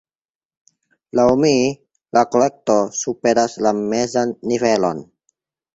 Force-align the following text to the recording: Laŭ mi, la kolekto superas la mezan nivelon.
Laŭ 1.19 1.25
mi, 1.43 1.51
la 2.17 2.25
kolekto 2.31 2.79
superas 3.03 3.57
la 3.67 3.79
mezan 3.85 4.37
nivelon. 4.53 5.07